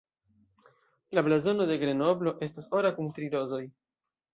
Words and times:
La 1.17 1.23
blazono 1.29 1.69
de 1.73 1.77
Grenoblo 1.85 2.35
estas 2.49 2.73
ora 2.83 2.97
kun 2.99 3.17
tri 3.19 3.33
rozoj. 3.41 3.67